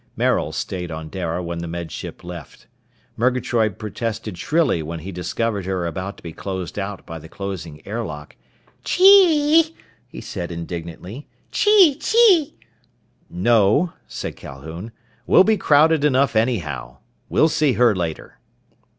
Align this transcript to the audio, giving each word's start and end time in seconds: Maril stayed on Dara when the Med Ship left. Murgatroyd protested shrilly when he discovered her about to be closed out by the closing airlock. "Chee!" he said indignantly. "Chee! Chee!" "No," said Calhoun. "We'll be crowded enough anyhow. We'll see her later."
Maril 0.15 0.51
stayed 0.51 0.89
on 0.89 1.09
Dara 1.09 1.43
when 1.43 1.59
the 1.59 1.67
Med 1.67 1.91
Ship 1.91 2.23
left. 2.23 2.65
Murgatroyd 3.17 3.77
protested 3.77 4.35
shrilly 4.35 4.81
when 4.81 5.01
he 5.01 5.11
discovered 5.11 5.67
her 5.67 5.85
about 5.85 6.17
to 6.17 6.23
be 6.23 6.33
closed 6.33 6.79
out 6.79 7.05
by 7.05 7.19
the 7.19 7.29
closing 7.29 7.85
airlock. 7.85 8.35
"Chee!" 8.83 9.75
he 10.07 10.19
said 10.19 10.51
indignantly. 10.51 11.27
"Chee! 11.51 11.99
Chee!" 11.99 12.55
"No," 13.29 13.93
said 14.07 14.35
Calhoun. 14.35 14.91
"We'll 15.27 15.43
be 15.43 15.55
crowded 15.55 16.03
enough 16.03 16.35
anyhow. 16.35 16.97
We'll 17.29 17.47
see 17.47 17.73
her 17.73 17.95
later." 17.95 18.39